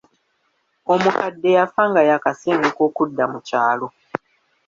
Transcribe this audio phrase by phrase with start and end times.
[0.93, 3.87] Omukadde yafa nga yaakasenguka okudda mu kyalo.